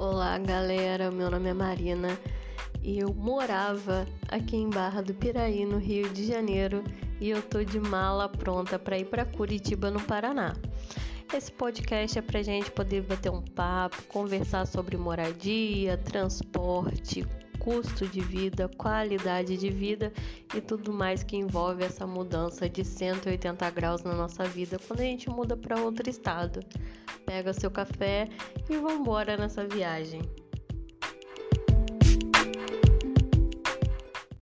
Olá, 0.00 0.38
galera. 0.38 1.10
Meu 1.10 1.28
nome 1.28 1.48
é 1.48 1.52
Marina 1.52 2.16
e 2.80 3.00
eu 3.00 3.12
morava 3.12 4.06
aqui 4.28 4.56
em 4.56 4.70
Barra 4.70 5.02
do 5.02 5.12
Piraí, 5.12 5.66
no 5.66 5.76
Rio 5.76 6.08
de 6.10 6.24
Janeiro, 6.24 6.84
e 7.20 7.30
eu 7.30 7.42
tô 7.42 7.64
de 7.64 7.80
mala 7.80 8.28
pronta 8.28 8.78
para 8.78 8.96
ir 8.96 9.06
para 9.06 9.24
Curitiba, 9.24 9.90
no 9.90 10.00
Paraná. 10.00 10.54
Esse 11.34 11.50
podcast 11.50 12.16
é 12.16 12.22
pra 12.22 12.44
gente 12.44 12.70
poder 12.70 13.02
bater 13.02 13.32
um 13.32 13.42
papo, 13.42 14.00
conversar 14.04 14.68
sobre 14.68 14.96
moradia, 14.96 15.96
transporte, 15.96 17.26
custo 17.58 18.06
de 18.06 18.20
vida, 18.20 18.70
qualidade 18.78 19.56
de 19.56 19.68
vida 19.68 20.12
e 20.54 20.60
tudo 20.60 20.92
mais 20.92 21.24
que 21.24 21.36
envolve 21.36 21.82
essa 21.82 22.06
mudança 22.06 22.68
de 22.68 22.84
180 22.84 23.68
graus 23.70 24.04
na 24.04 24.14
nossa 24.14 24.44
vida 24.44 24.78
quando 24.86 25.00
a 25.00 25.04
gente 25.04 25.28
muda 25.28 25.56
para 25.56 25.80
outro 25.80 26.08
estado. 26.08 26.60
Pega 27.28 27.52
seu 27.52 27.70
café 27.70 28.26
e 28.70 28.76
vamos 28.78 29.00
embora 29.00 29.36
nessa 29.36 29.62
viagem. 29.66 30.22